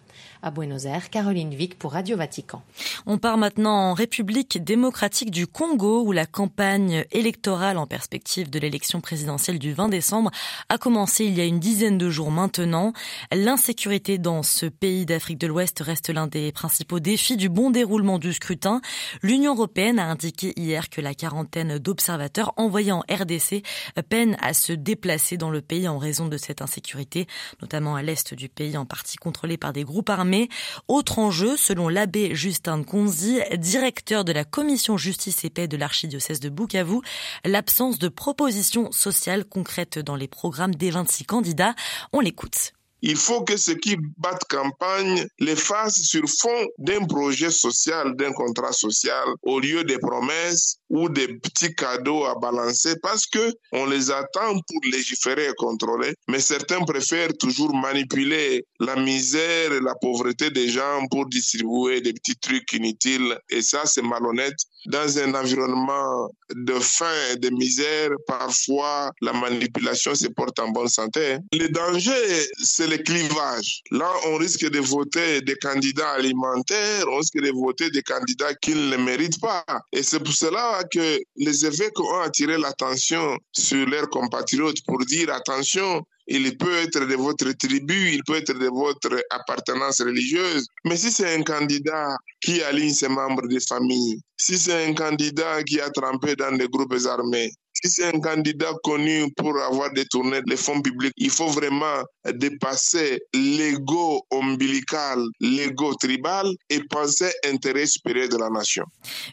à 0.44 0.52
Buenos 0.52 0.86
Aires. 0.86 1.10
Caroline 1.10 1.54
Vic 1.54 1.78
pour 1.78 1.94
Radio 1.94 2.18
Vatican. 2.18 2.62
On 3.06 3.18
part 3.18 3.38
maintenant 3.38 3.92
en 3.92 3.94
République 3.94 4.64
démocratique 4.64 5.32
du 5.32 5.48
Congo 5.48 6.04
où 6.04 6.12
la 6.12 6.26
campagne 6.26 7.06
électorale 7.12 7.78
en 7.78 7.88
perspective 7.88 8.50
de 8.50 8.60
l'élection 8.60 9.02
présidentielle 9.02 9.60
du 9.60 9.74
20 9.74 9.90
décembre 9.90 10.32
a 10.70 10.78
commencé 10.78 11.26
il 11.26 11.34
y 11.34 11.42
a 11.42 11.46
une 11.46 11.60
dizaine 11.60 11.98
de 11.98 12.10
jours 12.10 12.32
maintenant. 12.32 12.94
L'insécurité 13.32 14.18
dans 14.18 14.44
ce 14.44 14.66
pays 14.66 15.06
d'Afrique 15.06 15.40
de 15.40 15.48
l'Ouest 15.48 15.80
reste 15.80 16.10
l'un 16.10 16.28
des 16.28 16.52
principaux 16.52 17.00
défis 17.00 17.38
du 17.38 17.50
bon 17.50 17.72
déroulement 17.72 18.20
du 18.20 18.34
scrutin. 18.34 18.82
L'Union 19.24 19.56
européenne 19.56 20.00
a 20.00 20.06
indiqué 20.06 20.54
hier 20.56 20.90
que 20.90 21.02
la 21.02 21.14
quarantaine 21.14 21.80
d'observateurs 21.80 22.54
envoyés 22.58 22.92
en 22.92 23.04
RDC 23.10 23.64
peine 24.10 24.38
à 24.42 24.54
se 24.54 24.74
déplacer 24.74 25.38
dans 25.38 25.50
le 25.50 25.62
pays 25.62 25.88
en 25.88 25.98
raison 25.98 26.28
de 26.28 26.38
cette 26.38 26.62
insécurité, 26.62 27.28
notamment 27.62 27.96
à 27.96 28.04
l'est 28.04 28.34
du 28.34 28.50
pays 28.50 28.78
en 28.78 28.86
partie 28.86 29.18
contrôlé 29.18 29.58
par 29.58 29.74
des 29.74 29.84
groupes 29.84 30.10
armés 30.12 30.50
autre 30.88 31.18
enjeu, 31.18 31.58
selon 31.58 31.90
l'abbé 31.90 32.36
Justin 32.36 32.84
Conzi, 32.84 33.40
directeur 33.58 34.24
de 34.24 34.32
la 34.32 34.44
commission 34.44 34.98
justice 34.98 35.44
et 35.44 35.50
paix 35.50 35.68
de 35.68 35.78
l'archidiocèse 35.78 36.40
de 36.40 36.50
Bukavu, 36.50 37.00
l'absence 37.46 37.98
de 37.98 38.08
propositions 38.08 38.92
sociales 38.92 39.46
concrètes 39.46 39.98
dans 39.98 40.16
les 40.16 40.28
programmes 40.28 40.76
des 40.76 40.92
26 40.92 41.26
candidats. 41.26 41.74
On 42.14 42.20
l'écoute. 42.20 42.74
Il 43.04 43.16
faut 43.16 43.42
que 43.42 43.58
ceux 43.58 43.76
qui 43.76 43.98
battent 44.18 44.46
campagne 44.48 45.26
les 45.40 45.56
fassent 45.56 46.04
sur 46.04 46.24
fond 46.30 46.68
d'un 46.78 47.04
projet 47.06 47.50
social, 47.50 48.16
d'un 48.16 48.32
contrat 48.32 48.74
social, 48.74 49.28
au 49.42 49.60
lieu 49.60 49.84
des 49.84 49.98
promesses 49.98 50.78
ou 50.92 51.08
des 51.08 51.28
petits 51.40 51.74
cadeaux 51.74 52.26
à 52.26 52.36
balancer 52.36 52.96
parce 53.02 53.26
que 53.26 53.54
on 53.72 53.86
les 53.86 54.12
attend 54.12 54.60
pour 54.68 54.82
légiférer 54.92 55.46
et 55.46 55.54
contrôler. 55.58 56.14
Mais 56.28 56.40
certains 56.40 56.82
préfèrent 56.82 57.36
toujours 57.40 57.74
manipuler 57.74 58.66
la 58.80 58.98
misère 58.98 59.72
et 59.72 59.80
la 59.80 59.96
pauvreté 59.96 60.50
des 60.52 60.68
gens 60.68 61.08
pour 61.10 61.28
distribuer 61.28 62.02
des 62.02 62.14
petits 62.14 62.36
trucs 62.36 62.74
inutiles. 62.74 63.38
Et 63.50 63.62
ça, 63.62 63.84
c'est 63.86 64.02
malhonnête. 64.02 64.58
Dans 64.88 65.18
un 65.20 65.34
environnement 65.36 66.30
de 66.56 66.74
faim 66.74 67.06
et 67.32 67.38
de 67.38 67.50
misère, 67.50 68.10
parfois 68.28 69.12
la 69.22 69.32
manipulation 69.32 70.14
se 70.14 70.28
porte 70.28 70.60
en 70.60 70.70
bonne 70.70 70.90
santé. 70.90 71.38
Le 71.54 71.70
danger, 71.70 72.48
c'est 72.64 72.88
le 72.88 72.98
clivage. 72.98 73.82
Là, 73.92 74.12
on 74.28 74.38
risque 74.38 74.70
de 74.70 74.80
voter 74.80 75.42
des 75.42 75.56
candidats 75.56 76.12
alimentaires, 76.12 77.06
on 77.10 77.18
risque 77.18 77.40
de 77.40 77.52
voter 77.52 77.90
des 77.92 78.02
candidats 78.02 78.54
qu'ils 78.56 78.90
ne 78.90 78.98
méritent 78.98 79.40
pas. 79.40 79.64
Et 79.94 80.04
c'est 80.04 80.20
pour 80.20 80.34
cela 80.34 80.81
que 80.84 81.20
les 81.36 81.66
évêques 81.66 82.00
ont 82.00 82.22
attiré 82.22 82.58
l'attention 82.58 83.38
sur 83.52 83.86
leurs 83.88 84.10
compatriotes 84.10 84.84
pour 84.86 85.06
dire 85.06 85.34
attention, 85.34 86.04
il 86.28 86.58
peut 86.58 86.76
être 86.78 87.06
de 87.06 87.16
votre 87.16 87.52
tribu, 87.54 88.12
il 88.14 88.24
peut 88.24 88.36
être 88.36 88.54
de 88.54 88.68
votre 88.68 89.24
appartenance 89.30 90.02
religieuse. 90.02 90.66
Mais 90.86 90.98
si 90.98 91.12
c'est 91.12 91.36
un 91.36 91.44
candidat 91.44 92.16
qui 92.40 92.62
aligne 92.62 92.94
ses 92.94 93.10
membres 93.10 93.48
de 93.48 93.60
famille, 93.60 94.22
si 94.38 94.58
c'est 94.58 94.86
un 94.86 94.94
candidat 94.94 95.64
qui 95.64 95.80
a 95.82 95.90
trempé 95.90 96.36
dans 96.36 96.56
des 96.56 96.68
groupes 96.68 96.96
armés, 97.06 97.52
si 97.84 97.90
c'est 97.90 98.16
un 98.16 98.20
candidat 98.20 98.74
connu 98.84 99.32
pour 99.36 99.60
avoir 99.60 99.92
détourné 99.94 100.42
les 100.46 100.58
fonds 100.58 100.82
publics, 100.82 101.14
il 101.18 101.30
faut 101.30 101.48
vraiment 101.48 102.04
dépasser 102.34 103.22
l'ego 103.34 104.26
ombilical, 104.32 105.20
l'ego 105.40 105.94
tribal 105.96 106.48
et 106.70 106.82
penser 106.84 107.32
intérêt 107.46 107.86
supérieur 107.86 108.30
de 108.30 108.38
la 108.38 108.50
nation. 108.50 108.86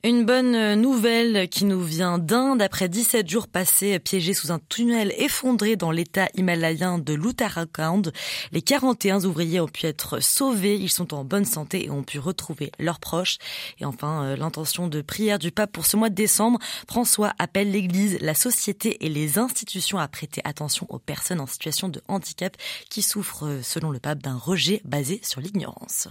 Une 0.05 0.25
bonne 0.25 0.75
nouvelle 0.75 1.49
qui 1.49 1.65
nous 1.65 1.83
vient 1.83 2.19
d'Inde. 2.19 2.63
Après 2.63 2.89
17 2.89 3.29
jours 3.29 3.49
passés 3.49 3.99
piégés 3.99 4.35
sous 4.35 4.53
un 4.53 4.61
tunnel 4.69 5.13
effondré 5.19 5.77
dans 5.77 5.91
l'état 5.91 6.29
himalayen 6.35 6.99
de 6.99 7.15
l'Uttarakhand, 7.15 8.03
les 8.53 8.63
41 8.63 9.25
ouvriers 9.25 9.61
ont 9.61 9.69
pu 9.69 9.87
être 9.87 10.23
sauvés. 10.23 10.77
Ils 10.77 10.91
sont 10.91 11.15
en 11.15 11.25
bonne 11.25 11.45
santé 11.45 11.87
et 11.87 11.91
ont 11.91 12.03
pu 12.03 12.19
retrouver 12.19 12.71
leurs 12.79 13.01
proches. 13.01 13.39
Et 13.81 13.85
enfin, 13.85 14.25
euh, 14.25 14.37
l'intention 14.37 14.89
de 14.89 15.03
prière 15.03 15.39
du 15.39 15.51
pape 15.51 15.73
pour 15.73 15.87
ce 15.87 15.97
mois 15.97 16.11
de 16.11 16.15
décembre. 16.15 16.59
François 16.89 17.33
appelle 17.39 17.71
l'Église 17.71 18.19
la 18.21 18.35
société 18.39 19.05
et 19.05 19.09
les 19.09 19.39
institutions 19.39 19.99
à 19.99 20.07
prêter 20.07 20.41
attention 20.45 20.87
aux 20.89 20.99
personnes 20.99 21.41
en 21.41 21.47
situation 21.47 21.89
de 21.89 22.01
handicap 22.07 22.57
qui 22.89 23.03
souffrent, 23.03 23.61
selon 23.63 23.91
le 23.91 23.99
pape, 23.99 24.23
d'un 24.23 24.37
rejet 24.37 24.81
basé 24.85 25.21
sur 25.23 25.41
l'ignorance. 25.41 26.09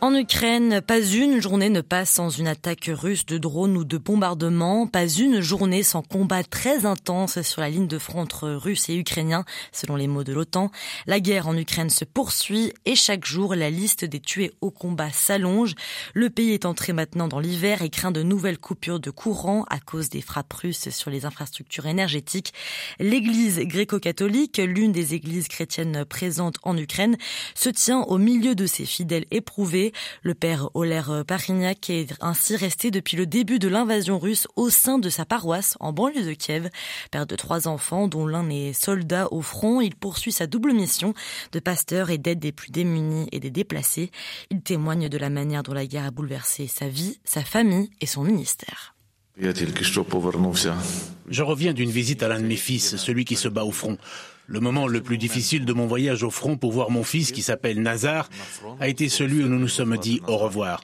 En 0.00 0.14
Ukraine, 0.14 0.80
pas 0.80 1.00
une 1.00 1.40
journée 1.40 1.70
ne 1.70 1.80
passe 1.80 2.10
sans 2.10 2.30
une 2.30 2.46
attaque 2.46 2.88
russe 2.88 3.26
de 3.26 3.36
drones 3.36 3.76
ou 3.76 3.84
de 3.84 3.98
bombardements, 3.98 4.86
pas 4.86 5.08
une 5.08 5.40
journée 5.40 5.82
sans 5.82 6.02
combat 6.02 6.44
très 6.44 6.86
intense 6.86 7.42
sur 7.42 7.62
la 7.62 7.68
ligne 7.68 7.88
de 7.88 7.98
front 7.98 8.20
entre 8.20 8.48
Russes 8.48 8.88
et 8.90 8.96
Ukrainiens, 8.96 9.44
selon 9.72 9.96
les 9.96 10.06
mots 10.06 10.22
de 10.22 10.32
l'OTAN. 10.32 10.70
La 11.08 11.18
guerre 11.18 11.48
en 11.48 11.56
Ukraine 11.56 11.90
se 11.90 12.04
poursuit 12.04 12.72
et 12.84 12.94
chaque 12.94 13.24
jour, 13.24 13.56
la 13.56 13.70
liste 13.70 14.04
des 14.04 14.20
tués 14.20 14.52
au 14.60 14.70
combat 14.70 15.10
s'allonge. 15.10 15.74
Le 16.14 16.30
pays 16.30 16.52
est 16.52 16.64
entré 16.64 16.92
maintenant 16.92 17.26
dans 17.26 17.40
l'hiver 17.40 17.82
et 17.82 17.90
craint 17.90 18.12
de 18.12 18.22
nouvelles 18.22 18.58
coupures 18.58 19.00
de 19.00 19.10
courant 19.10 19.64
à 19.68 19.80
cause 19.80 20.10
des 20.10 20.22
frappes 20.22 20.52
russes 20.52 20.90
sur 20.90 21.10
les 21.10 21.26
infrastructures 21.26 21.86
énergétiques. 21.86 22.54
L'église 23.00 23.58
gréco-catholique, 23.58 24.58
l'une 24.58 24.92
des 24.92 25.14
églises 25.14 25.48
chrétiennes 25.48 26.04
présentes 26.04 26.58
en 26.62 26.78
Ukraine, 26.78 27.16
se 27.56 27.68
tient 27.68 28.02
au 28.02 28.18
milieu 28.18 28.54
de 28.54 28.66
ses 28.66 28.84
fidèles 28.84 29.26
éprouvés 29.32 29.87
le 30.22 30.34
père 30.34 30.70
Oler 30.74 31.02
Parignac 31.26 31.90
est 31.90 32.14
ainsi 32.20 32.56
resté 32.56 32.90
depuis 32.90 33.16
le 33.16 33.26
début 33.26 33.58
de 33.58 33.68
l'invasion 33.68 34.18
russe 34.18 34.46
au 34.56 34.70
sein 34.70 34.98
de 34.98 35.08
sa 35.08 35.24
paroisse 35.24 35.76
en 35.80 35.92
banlieue 35.92 36.24
de 36.24 36.32
Kiev. 36.32 36.70
Père 37.10 37.26
de 37.26 37.36
trois 37.36 37.68
enfants 37.68 38.08
dont 38.08 38.26
l'un 38.26 38.48
est 38.50 38.72
soldat 38.72 39.28
au 39.32 39.42
front, 39.42 39.80
il 39.80 39.94
poursuit 39.94 40.32
sa 40.32 40.46
double 40.46 40.72
mission 40.72 41.14
de 41.52 41.60
pasteur 41.60 42.10
et 42.10 42.18
d'aide 42.18 42.38
des 42.38 42.52
plus 42.52 42.70
démunis 42.70 43.28
et 43.32 43.40
des 43.40 43.50
déplacés. 43.50 44.10
Il 44.50 44.62
témoigne 44.62 45.08
de 45.08 45.18
la 45.18 45.30
manière 45.30 45.62
dont 45.62 45.74
la 45.74 45.86
guerre 45.86 46.06
a 46.06 46.10
bouleversé 46.10 46.66
sa 46.66 46.88
vie, 46.88 47.18
sa 47.24 47.42
famille 47.42 47.90
et 48.00 48.06
son 48.06 48.22
ministère. 48.22 48.94
Je 51.28 51.42
reviens 51.42 51.72
d'une 51.72 51.90
visite 51.90 52.22
à 52.22 52.28
l'un 52.28 52.40
de 52.40 52.46
mes 52.46 52.56
fils, 52.56 52.96
celui 52.96 53.24
qui 53.24 53.36
se 53.36 53.48
bat 53.48 53.64
au 53.64 53.70
front. 53.70 53.98
Le 54.50 54.60
moment 54.60 54.86
le 54.86 55.02
plus 55.02 55.18
difficile 55.18 55.66
de 55.66 55.74
mon 55.74 55.86
voyage 55.86 56.22
au 56.22 56.30
front 56.30 56.56
pour 56.56 56.72
voir 56.72 56.90
mon 56.90 57.04
fils, 57.04 57.32
qui 57.32 57.42
s'appelle 57.42 57.82
Nazar, 57.82 58.30
a 58.80 58.88
été 58.88 59.10
celui 59.10 59.44
où 59.44 59.46
nous 59.46 59.58
nous 59.58 59.68
sommes 59.68 59.98
dit 59.98 60.22
au 60.26 60.38
revoir. 60.38 60.82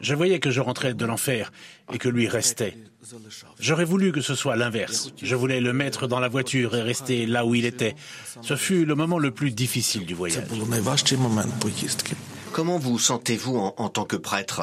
Je 0.00 0.14
voyais 0.14 0.40
que 0.40 0.50
je 0.50 0.60
rentrais 0.60 0.92
de 0.92 1.04
l'enfer 1.06 1.52
et 1.92 1.98
que 1.98 2.08
lui 2.08 2.26
restait. 2.26 2.76
J'aurais 3.60 3.84
voulu 3.84 4.10
que 4.10 4.20
ce 4.20 4.34
soit 4.34 4.56
l'inverse. 4.56 5.12
Je 5.22 5.36
voulais 5.36 5.60
le 5.60 5.72
mettre 5.72 6.08
dans 6.08 6.18
la 6.18 6.26
voiture 6.28 6.74
et 6.74 6.82
rester 6.82 7.26
là 7.26 7.46
où 7.46 7.54
il 7.54 7.64
était. 7.64 7.94
Ce 8.42 8.56
fut 8.56 8.84
le 8.84 8.96
moment 8.96 9.20
le 9.20 9.30
plus 9.30 9.52
difficile 9.52 10.04
du 10.04 10.14
voyage. 10.14 10.42
Comment 12.52 12.78
vous 12.78 12.98
sentez-vous 12.98 13.56
en, 13.56 13.74
en 13.76 13.88
tant 13.88 14.04
que 14.04 14.16
prêtre? 14.16 14.62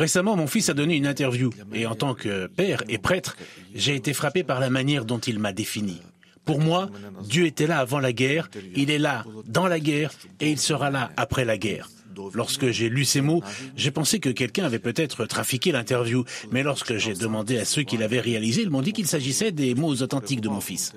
Récemment, 0.00 0.34
mon 0.34 0.46
fils 0.46 0.70
a 0.70 0.72
donné 0.72 0.96
une 0.96 1.06
interview 1.06 1.50
et 1.74 1.84
en 1.84 1.94
tant 1.94 2.14
que 2.14 2.46
père 2.46 2.82
et 2.88 2.96
prêtre, 2.96 3.36
j'ai 3.74 3.94
été 3.94 4.14
frappé 4.14 4.42
par 4.42 4.58
la 4.58 4.70
manière 4.70 5.04
dont 5.04 5.18
il 5.18 5.38
m'a 5.38 5.52
défini. 5.52 6.00
Pour 6.46 6.58
moi, 6.58 6.88
Dieu 7.22 7.44
était 7.44 7.66
là 7.66 7.80
avant 7.80 7.98
la 7.98 8.14
guerre, 8.14 8.48
il 8.74 8.90
est 8.90 8.98
là 8.98 9.26
dans 9.46 9.66
la 9.66 9.78
guerre 9.78 10.10
et 10.40 10.50
il 10.50 10.58
sera 10.58 10.88
là 10.90 11.10
après 11.18 11.44
la 11.44 11.58
guerre. 11.58 11.90
Lorsque 12.32 12.70
j'ai 12.70 12.88
lu 12.88 13.04
ces 13.04 13.20
mots, 13.20 13.42
j'ai 13.76 13.90
pensé 13.90 14.20
que 14.20 14.30
quelqu'un 14.30 14.64
avait 14.64 14.78
peut-être 14.78 15.26
trafiqué 15.26 15.70
l'interview, 15.70 16.24
mais 16.50 16.62
lorsque 16.62 16.96
j'ai 16.96 17.12
demandé 17.12 17.58
à 17.58 17.66
ceux 17.66 17.82
qui 17.82 17.98
l'avaient 17.98 18.20
réalisé, 18.20 18.62
ils 18.62 18.70
m'ont 18.70 18.80
dit 18.80 18.94
qu'il 18.94 19.06
s'agissait 19.06 19.52
des 19.52 19.74
mots 19.74 20.00
authentiques 20.00 20.40
de 20.40 20.48
mon 20.48 20.62
fils. 20.62 20.94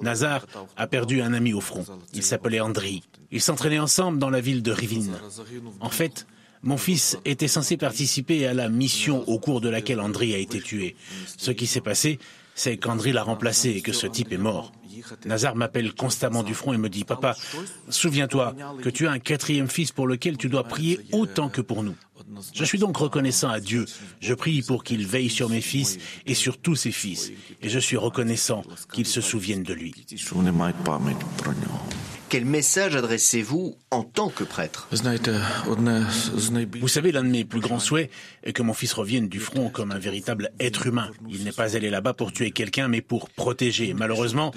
Nazar 0.00 0.46
a 0.78 0.86
perdu 0.86 1.20
un 1.20 1.34
ami 1.34 1.52
au 1.52 1.60
front. 1.60 1.84
Il 2.14 2.22
s'appelait 2.22 2.60
Andri. 2.60 3.02
Ils 3.30 3.42
s'entraînaient 3.42 3.78
ensemble 3.78 4.18
dans 4.18 4.30
la 4.30 4.40
ville 4.40 4.62
de 4.62 4.72
Rivine. 4.72 5.12
En 5.80 5.90
fait, 5.90 6.26
mon 6.62 6.76
fils 6.76 7.18
était 7.24 7.48
censé 7.48 7.76
participer 7.76 8.46
à 8.46 8.54
la 8.54 8.68
mission 8.68 9.28
au 9.28 9.38
cours 9.38 9.60
de 9.60 9.68
laquelle 9.68 10.00
Andri 10.00 10.34
a 10.34 10.38
été 10.38 10.60
tué. 10.60 10.96
Ce 11.36 11.50
qui 11.50 11.66
s'est 11.66 11.80
passé, 11.80 12.18
c'est 12.54 12.76
qu'Andri 12.76 13.12
l'a 13.12 13.22
remplacé 13.22 13.70
et 13.70 13.80
que 13.80 13.92
ce 13.92 14.06
type 14.06 14.32
est 14.32 14.38
mort. 14.38 14.72
Nazar 15.26 15.54
m'appelle 15.54 15.94
constamment 15.94 16.42
du 16.42 16.54
front 16.54 16.72
et 16.72 16.78
me 16.78 16.88
dit 16.88 17.04
Papa, 17.04 17.36
souviens-toi 17.88 18.54
que 18.82 18.88
tu 18.88 19.06
as 19.06 19.12
un 19.12 19.18
quatrième 19.18 19.68
fils 19.68 19.92
pour 19.92 20.06
lequel 20.06 20.36
tu 20.36 20.48
dois 20.48 20.64
prier 20.64 20.98
autant 21.12 21.48
que 21.48 21.60
pour 21.60 21.84
nous. 21.84 21.94
Je 22.52 22.64
suis 22.64 22.78
donc 22.78 22.96
reconnaissant 22.96 23.48
à 23.48 23.60
Dieu. 23.60 23.86
Je 24.20 24.34
prie 24.34 24.62
pour 24.62 24.84
qu'il 24.84 25.06
veille 25.06 25.30
sur 25.30 25.48
mes 25.48 25.60
fils 25.60 25.98
et 26.26 26.34
sur 26.34 26.58
tous 26.58 26.76
ses 26.76 26.92
fils. 26.92 27.32
Et 27.62 27.68
je 27.68 27.78
suis 27.78 27.96
reconnaissant 27.96 28.64
qu'il 28.92 29.06
se 29.06 29.20
souvienne 29.20 29.62
de 29.62 29.72
lui. 29.72 29.94
Quel 32.28 32.44
message 32.44 32.94
adressez-vous 32.94 33.74
en 33.90 34.02
tant 34.02 34.28
que 34.28 34.44
prêtre? 34.44 34.86
Vous 34.90 36.88
savez, 36.88 37.10
l'un 37.10 37.22
de 37.22 37.28
mes 37.28 37.44
plus 37.46 37.60
grands 37.60 37.78
souhaits 37.78 38.10
est 38.44 38.52
que 38.52 38.62
mon 38.62 38.74
fils 38.74 38.92
revienne 38.92 39.28
du 39.28 39.40
front 39.40 39.70
comme 39.70 39.92
un 39.92 39.98
véritable 39.98 40.50
être 40.60 40.86
humain. 40.86 41.10
Il 41.30 41.44
n'est 41.44 41.52
pas 41.52 41.74
allé 41.74 41.88
là-bas 41.88 42.12
pour 42.12 42.32
tuer 42.32 42.50
quelqu'un, 42.50 42.88
mais 42.88 43.00
pour 43.00 43.30
protéger. 43.30 43.94
Malheureusement, 43.94 44.52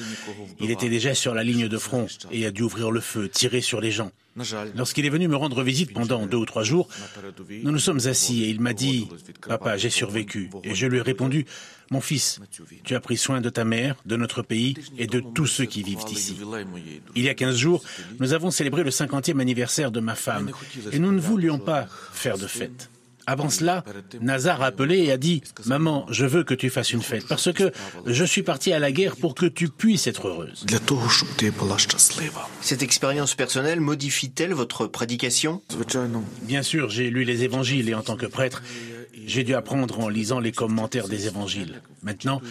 il 0.59 0.69
était 0.69 0.89
déjà 0.89 1.15
sur 1.15 1.33
la 1.33 1.43
ligne 1.43 1.69
de 1.69 1.77
front 1.77 2.07
et 2.31 2.45
a 2.45 2.51
dû 2.51 2.63
ouvrir 2.63 2.91
le 2.91 2.99
feu, 2.99 3.29
tirer 3.29 3.61
sur 3.61 3.79
les 3.79 3.91
gens. 3.91 4.11
Lorsqu'il 4.75 5.05
est 5.05 5.09
venu 5.09 5.27
me 5.27 5.35
rendre 5.35 5.61
visite 5.61 5.93
pendant 5.93 6.25
deux 6.25 6.37
ou 6.37 6.45
trois 6.45 6.63
jours, 6.63 6.87
nous 7.63 7.71
nous 7.71 7.79
sommes 7.79 7.99
assis 8.05 8.43
et 8.43 8.49
il 8.49 8.61
m'a 8.61 8.73
dit⁇ 8.73 9.07
Papa, 9.47 9.77
j'ai 9.77 9.89
survécu⁇ 9.89 10.49
Et 10.63 10.73
je 10.73 10.87
lui 10.87 10.99
ai 10.99 11.01
répondu⁇ 11.01 11.43
Mon 11.91 11.99
fils, 11.99 12.39
tu 12.83 12.95
as 12.95 13.01
pris 13.01 13.17
soin 13.17 13.41
de 13.41 13.49
ta 13.49 13.65
mère, 13.65 13.95
de 14.05 14.15
notre 14.15 14.41
pays 14.41 14.75
et 14.97 15.07
de 15.07 15.19
tous 15.19 15.47
ceux 15.47 15.65
qui 15.65 15.83
vivent 15.83 16.05
ici. 16.09 16.37
Il 17.15 17.23
y 17.23 17.29
a 17.29 17.33
15 17.33 17.57
jours, 17.57 17.83
nous 18.19 18.31
avons 18.33 18.51
célébré 18.51 18.83
le 18.83 18.89
50e 18.89 19.39
anniversaire 19.39 19.91
de 19.91 19.99
ma 19.99 20.15
femme 20.15 20.51
et 20.91 20.99
nous 20.99 21.11
ne 21.11 21.19
voulions 21.19 21.59
pas 21.59 21.87
faire 22.13 22.37
de 22.37 22.47
fête. 22.47 22.89
Avant 23.27 23.49
cela, 23.49 23.83
Nazar 24.19 24.61
a 24.61 24.67
appelé 24.67 24.99
et 24.99 25.11
a 25.11 25.17
dit 25.17 25.41
Maman, 25.65 26.05
je 26.09 26.25
veux 26.25 26.43
que 26.43 26.53
tu 26.53 26.69
fasses 26.69 26.91
une 26.91 27.01
fête 27.01 27.27
parce 27.27 27.51
que 27.51 27.71
je 28.05 28.23
suis 28.23 28.43
parti 28.43 28.73
à 28.73 28.79
la 28.79 28.91
guerre 28.91 29.15
pour 29.15 29.35
que 29.35 29.45
tu 29.45 29.69
puisses 29.69 30.07
être 30.07 30.27
heureuse. 30.27 30.65
Cette 32.61 32.83
expérience 32.83 33.35
personnelle 33.35 33.79
modifie-t-elle 33.79 34.53
votre 34.53 34.87
prédication? 34.87 35.61
Bien 36.41 36.63
sûr, 36.63 36.89
j'ai 36.89 37.09
lu 37.09 37.23
les 37.23 37.43
évangiles 37.43 37.89
et 37.89 37.93
en 37.93 38.01
tant 38.01 38.15
que 38.15 38.25
prêtre, 38.25 38.61
j'ai 39.13 39.43
dû 39.43 39.53
apprendre 39.53 39.99
en 39.99 40.09
lisant 40.09 40.39
les 40.39 40.51
commentaires 40.51 41.07
des 41.07 41.27
évangiles. 41.27 41.81
Maintenant, 42.03 42.41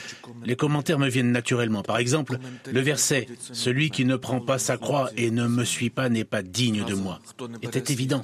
les 0.44 0.56
commentaires 0.56 0.98
me 0.98 1.08
viennent 1.08 1.32
naturellement. 1.32 1.82
Par 1.82 1.98
exemple, 1.98 2.38
le 2.70 2.80
verset⁇ 2.80 3.26
Celui 3.52 3.90
qui 3.90 4.04
ne 4.04 4.16
prend 4.16 4.40
pas 4.40 4.58
sa 4.58 4.76
croix 4.76 5.10
et 5.16 5.30
ne 5.30 5.46
me 5.46 5.64
suit 5.64 5.90
pas 5.90 6.08
n'est 6.08 6.24
pas 6.24 6.42
digne 6.42 6.84
de 6.84 6.94
moi⁇ 6.94 7.20
était 7.62 7.92
évident. 7.92 8.22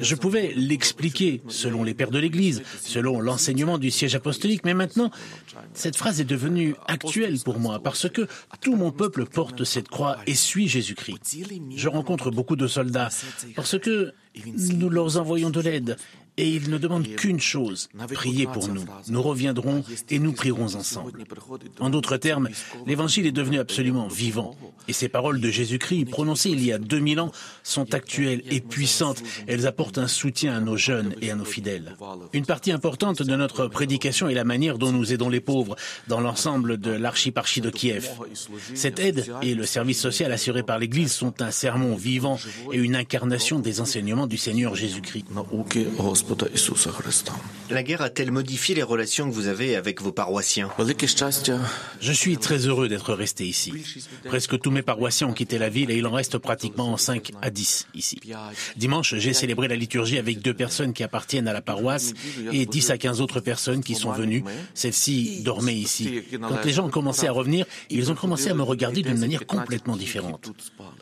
Je 0.00 0.14
pouvais 0.14 0.52
l'expliquer 0.56 1.42
selon 1.48 1.84
les 1.84 1.94
pères 1.94 2.10
de 2.10 2.18
l'Église, 2.18 2.62
selon 2.82 3.20
l'enseignement 3.20 3.78
du 3.78 3.90
siège 3.90 4.14
apostolique, 4.14 4.64
mais 4.64 4.74
maintenant, 4.74 5.10
cette 5.74 5.96
phrase 5.96 6.20
est 6.20 6.24
devenue 6.24 6.74
actuelle 6.86 7.38
pour 7.44 7.60
moi 7.60 7.80
parce 7.82 8.08
que 8.08 8.26
tout 8.60 8.76
mon 8.76 8.90
peuple 8.90 9.26
porte 9.26 9.64
cette 9.64 9.88
croix 9.88 10.18
et 10.26 10.34
suit 10.34 10.68
Jésus-Christ. 10.68 11.38
Je 11.74 11.88
rencontre 11.88 12.30
beaucoup 12.30 12.56
de 12.56 12.66
soldats 12.66 13.08
parce 13.54 13.78
que 13.78 14.12
nous 14.54 14.90
leur 14.90 15.16
envoyons 15.16 15.50
de 15.50 15.60
l'aide 15.60 15.96
et 16.38 16.48
ils 16.48 16.68
ne 16.70 16.78
demandent 16.78 17.08
qu'une 17.16 17.40
chose, 17.40 17.88
priez 18.12 18.46
pour 18.46 18.68
nous. 18.68 18.84
Nous 19.08 19.22
reviendrons 19.22 19.82
et 20.10 20.18
nous 20.18 20.32
prierons 20.32 20.74
ensemble. 20.74 21.24
En 21.80 21.88
d'autres 21.88 22.18
termes, 22.18 22.48
l'évangile 22.86 23.26
est 23.26 23.32
devenu 23.32 23.58
absolument 23.58 24.08
vivant. 24.08 24.54
Et 24.88 24.92
ces 24.92 25.08
paroles 25.08 25.40
de 25.40 25.50
Jésus-Christ, 25.50 26.06
prononcées 26.06 26.50
il 26.50 26.64
y 26.64 26.72
a 26.72 26.78
2000 26.78 27.20
ans, 27.20 27.32
sont 27.62 27.94
actuelles 27.94 28.42
et 28.50 28.60
puissantes. 28.60 29.22
Elles 29.46 29.66
apportent 29.66 29.98
un 29.98 30.08
soutien 30.08 30.54
à 30.54 30.60
nos 30.60 30.76
jeunes 30.76 31.14
et 31.22 31.30
à 31.30 31.36
nos 31.36 31.44
fidèles. 31.44 31.96
Une 32.32 32.46
partie 32.46 32.70
importante 32.70 33.22
de 33.22 33.36
notre 33.36 33.66
prédication 33.66 34.28
est 34.28 34.34
la 34.34 34.44
manière 34.44 34.78
dont 34.78 34.92
nous 34.92 35.12
aidons 35.12 35.28
les 35.28 35.40
pauvres 35.40 35.76
dans 36.08 36.20
l'ensemble 36.20 36.78
de 36.78 36.90
l'archiparchie 36.90 37.60
de 37.60 37.70
Kiev. 37.70 38.10
Cette 38.74 39.00
aide 39.00 39.26
et 39.42 39.54
le 39.54 39.64
service 39.64 40.00
social 40.00 40.32
assuré 40.32 40.62
par 40.62 40.78
l'Église 40.78 41.12
sont 41.12 41.40
un 41.40 41.50
sermon 41.50 41.96
vivant 41.96 42.38
et 42.72 42.76
une 42.76 42.94
incarnation 42.94 43.58
des 43.58 43.80
enseignements 43.80 44.26
du 44.26 44.36
Seigneur 44.36 44.74
Jésus-Christ. 44.74 45.26
La 47.70 47.82
guerre 47.82 48.02
a-t-elle 48.02 48.30
modifié 48.30 48.74
les 48.74 48.82
relations 48.82 49.28
que 49.28 49.34
vous 49.34 49.46
avez 49.46 49.76
avec 49.76 50.00
vos 50.00 50.12
paroissiens? 50.12 50.70
Je 52.00 52.12
suis 52.12 52.36
très 52.36 52.66
heureux 52.66 52.88
d'être 52.88 53.12
resté 53.14 53.46
ici. 53.46 53.72
Presque 54.24 54.58
tous 54.60 54.70
mes 54.70 54.82
paroissiens 54.82 55.28
ont 55.28 55.32
quitté 55.32 55.58
la 55.58 55.68
ville 55.68 55.90
et 55.90 55.96
il 55.96 56.06
en 56.06 56.12
reste 56.12 56.38
pratiquement 56.38 56.96
5 56.96 57.32
à 57.42 57.50
10 57.50 57.88
ici. 57.94 58.20
Dimanche, 58.76 59.14
j'ai 59.16 59.32
célébré 59.32 59.68
la 59.68 59.76
liturgie 59.76 60.18
avec 60.18 60.40
deux 60.40 60.54
personnes 60.54 60.92
qui 60.92 61.02
appartiennent 61.02 61.48
à 61.48 61.52
la 61.52 61.62
paroisse 61.62 62.12
et 62.52 62.66
10 62.66 62.90
à 62.90 62.98
15 62.98 63.20
autres 63.20 63.40
personnes 63.40 63.82
qui 63.82 63.94
sont 63.94 64.12
venues. 64.12 64.44
Celles-ci 64.74 65.42
dormaient 65.42 65.74
ici. 65.74 66.22
Quand 66.40 66.64
les 66.64 66.72
gens 66.72 66.86
ont 66.86 66.90
commencé 66.90 67.26
à 67.26 67.32
revenir, 67.32 67.66
ils 67.90 68.10
ont 68.10 68.14
commencé 68.14 68.48
à 68.50 68.54
me 68.54 68.62
regarder 68.62 69.02
d'une 69.02 69.18
manière 69.18 69.46
complètement 69.46 69.96
différente. 69.96 70.52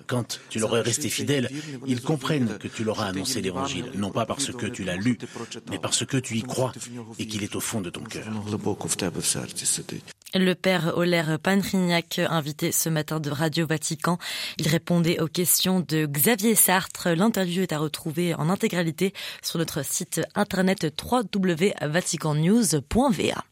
Quand 0.06 0.40
tu 0.50 0.58
leur 0.58 0.76
es 0.76 0.80
resté 0.80 1.08
fidèle, 1.08 1.50
ils 1.86 2.02
comprennent 2.02 2.58
que 2.58 2.68
tu 2.68 2.84
leur 2.84 3.00
as 3.00 3.06
annoncé 3.06 3.40
l'évangile, 3.40 3.86
non 3.96 4.10
pas 4.10 4.26
parce 4.26 4.52
que 4.52 4.66
tu 4.66 4.84
l'as 4.84 4.96
lu, 4.96 5.13
lu, 5.14 5.18
mais 5.70 5.78
parce 5.78 6.04
que 6.04 6.16
tu 6.16 6.36
y 6.36 6.42
crois 6.42 6.72
et 7.18 7.26
qu'il 7.26 7.42
est 7.42 7.56
au 7.56 7.60
fond 7.60 7.80
de 7.80 7.90
ton 7.90 8.02
cœur. 8.02 8.26
Le 10.36 10.54
père 10.54 10.96
Oler 10.96 11.36
Panrignac, 11.40 12.18
invité 12.18 12.72
ce 12.72 12.88
matin 12.88 13.20
de 13.20 13.30
Radio 13.30 13.68
Vatican, 13.68 14.18
il 14.58 14.66
répondait 14.66 15.20
aux 15.20 15.28
questions 15.28 15.78
de 15.78 16.06
Xavier 16.06 16.56
Sartre. 16.56 17.10
L'interview 17.10 17.62
est 17.62 17.72
à 17.72 17.78
retrouver 17.78 18.34
en 18.34 18.50
intégralité 18.50 19.14
sur 19.42 19.60
notre 19.60 19.84
site 19.84 20.22
internet 20.34 20.92
www.vaticannews.va. 21.00 23.44